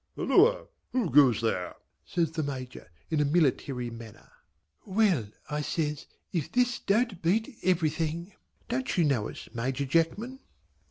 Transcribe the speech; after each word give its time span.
"Halloa! 0.15 0.65
who 0.93 1.11
goes 1.11 1.41
there?" 1.41 1.75
says 2.07 2.31
the 2.31 2.41
Major 2.41 2.89
in 3.11 3.19
a 3.19 3.23
military 3.25 3.91
manner. 3.91 4.31
"Well!" 4.83 5.27
I 5.47 5.61
says, 5.61 6.07
"if 6.33 6.51
this 6.51 6.79
don't 6.79 7.21
beat 7.21 7.55
everything! 7.61 8.33
Don't 8.67 8.97
you 8.97 9.03
know 9.03 9.29
us 9.29 9.47
Major 9.53 9.85
Jackman?" 9.85 10.39